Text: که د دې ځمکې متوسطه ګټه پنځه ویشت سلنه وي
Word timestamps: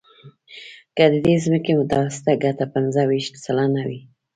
که 0.95 1.05
د 1.11 1.13
دې 1.25 1.35
ځمکې 1.43 1.73
متوسطه 1.79 2.33
ګټه 2.43 2.65
پنځه 2.73 3.01
ویشت 3.09 3.33
سلنه 3.45 3.81
وي 3.87 3.99